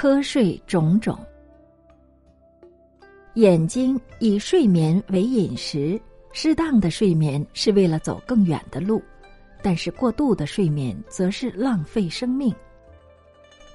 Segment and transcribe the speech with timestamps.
[0.00, 1.14] 瞌睡种种。
[3.34, 6.00] 眼睛以睡眠为饮食，
[6.32, 9.02] 适当的睡眠是为了走更远的路，
[9.62, 12.50] 但是过度的睡眠则是浪费生命。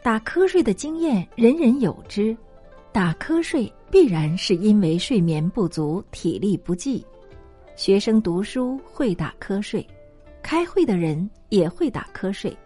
[0.01, 2.35] 打瞌睡的经验人人有之，
[2.91, 7.05] 打瞌睡必然是因为睡眠不足、体力不济。
[7.75, 9.85] 学生读书会打瞌睡，
[10.41, 12.57] 开会的人也会打瞌睡，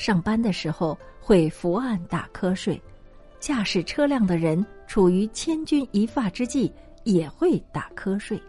[0.00, 2.80] 上班的时候会伏案打瞌睡。
[3.38, 6.72] 驾驶车辆的人处于千钧一发之际，
[7.04, 8.40] 也会打瞌睡。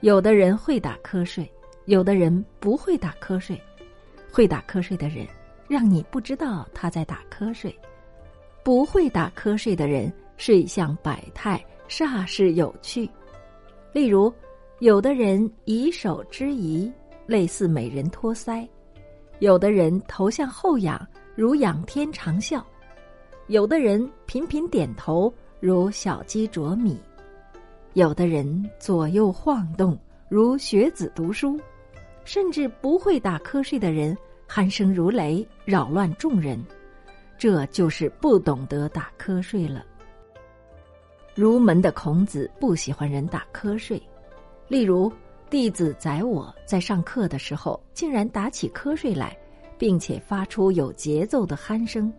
[0.00, 1.50] 有的人会打瞌睡，
[1.86, 3.58] 有的人不会打瞌睡。
[4.30, 5.26] 会打瞌睡的人，
[5.68, 7.74] 让你不知道他在打瞌睡；
[8.62, 13.08] 不会打瞌睡的人，睡相百态，煞是有趣。
[13.94, 14.30] 例如，
[14.80, 16.92] 有的人以手之仪，
[17.26, 18.68] 类似美人托腮；
[19.44, 22.62] 有的人头向后仰，如仰天长啸。
[23.48, 26.96] 有的人频频点头，如小鸡啄米；
[27.92, 29.98] 有的人左右晃动，
[30.30, 31.58] 如学子读书；
[32.24, 34.16] 甚至不会打瞌睡的人，
[34.48, 36.58] 鼾声如雷，扰乱众人。
[37.36, 39.84] 这就是不懂得打瞌睡了。
[41.34, 44.02] 儒门的孔子不喜欢人打瞌睡，
[44.68, 45.12] 例如
[45.50, 49.36] 弟子宰我在上课的时候，竟然打起瞌睡来，
[49.78, 52.12] 并且发出有节奏的鼾声。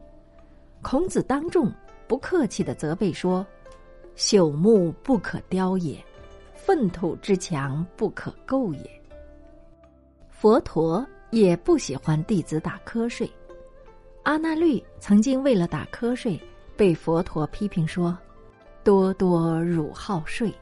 [0.81, 1.72] 孔子当众
[2.08, 3.45] 不客气的责备说
[4.16, 5.98] ：“朽木不可雕也，
[6.53, 9.02] 粪土之墙不可构也。”
[10.30, 13.30] 佛陀也不喜欢弟子打瞌睡。
[14.23, 16.39] 阿那律曾经为了打瞌睡，
[16.76, 18.17] 被佛陀批评说
[18.83, 20.53] ：“多多汝好睡，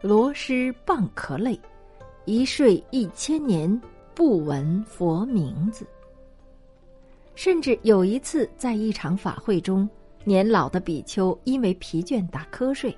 [0.00, 1.58] 罗师蚌壳类，
[2.26, 3.80] 一睡一千年，
[4.14, 5.86] 不闻佛名字。”
[7.38, 9.88] 甚至有一次，在一场法会中，
[10.24, 12.92] 年老的比丘因为疲倦打瞌睡，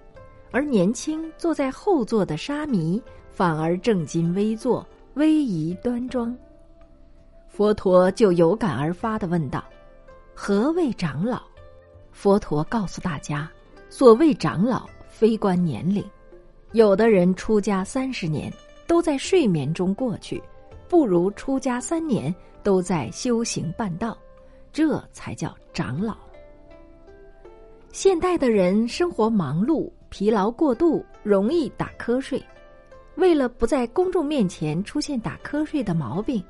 [0.51, 6.35] 而年轻坐在后座的沙弥反而正襟危坐、威仪端庄。
[7.49, 9.63] 佛陀就有感而发的问道
[10.33, 11.43] ：“何谓长老？”
[12.11, 13.47] 佛陀告诉大家
[13.91, 16.03] ：“所谓长老，非关年龄。
[16.73, 18.51] 有的人出家三十年
[18.87, 20.43] 都在睡眠中过去，
[20.89, 24.17] 不如出家三年都在修行办道。”
[24.73, 26.17] 这才叫长老。
[27.93, 32.43] 现代的人生活忙碌，疲劳过度，容易打瞌睡。
[33.17, 36.43] 为了不在公众面前出现打瞌睡的毛病，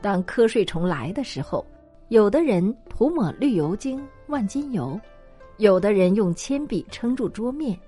[0.00, 1.66] 当瞌睡虫来的时候，
[2.08, 4.98] 有的人涂抹绿油精、万金油，
[5.56, 7.78] 有的人用铅笔撑住桌面，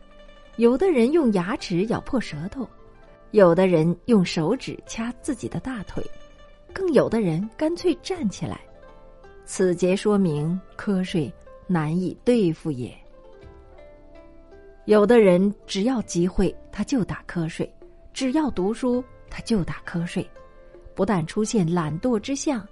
[0.56, 2.68] 有的人用牙齿咬破舌头，
[3.30, 6.04] 有的人用手指掐自己的大腿，
[6.74, 8.60] 更有的人干脆站起来。
[9.48, 11.32] 此节说明瞌睡
[11.68, 12.92] 难以对付也。
[14.86, 17.72] 有的人只要集会他就打瞌睡，
[18.12, 20.28] 只要读书他就打瞌睡，
[20.96, 22.66] 不但出现懒惰之相，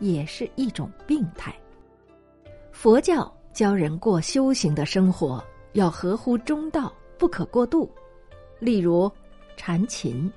[0.00, 1.54] 也是一种病态。
[2.72, 7.90] 佛教教人过修行的生活，要合乎中道，不可过度。
[8.58, 9.10] 例如，
[9.58, 10.30] 弹琴，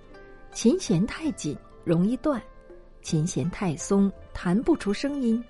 [0.52, 2.42] 琴弦太紧容易断，
[3.02, 5.42] 琴弦太松弹不出声音。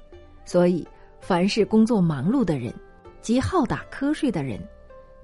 [0.48, 0.88] 所以，
[1.20, 2.74] 凡是工作忙碌的人，
[3.22, 4.58] 及好打瞌睡的人，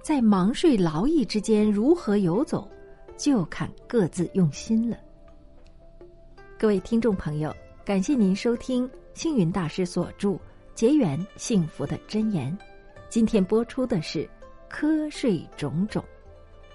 [0.01, 2.69] 在忙睡劳逸之间如何游走，
[3.15, 4.97] 就看各自用心了。
[6.59, 10.29] 各位听众朋友，感谢您收听星云大师所著
[10.75, 12.51] 《结缘幸福的真言》，
[13.07, 14.29] 今天播出的是
[14.69, 16.03] 瞌睡种种，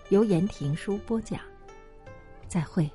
[0.08, 1.38] 由言庭书播讲，
[2.48, 2.91] 再会。